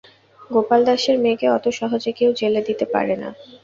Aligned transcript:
গোপাল 0.49 0.81
দাসের 0.87 1.17
মেয়েকে 1.23 1.47
অত 1.49 1.65
সহজে 1.79 2.11
কেউ 2.19 2.29
জেলে 2.39 2.61
দিতে 2.67 2.85
পারে 2.93 3.15
না। 3.21 3.29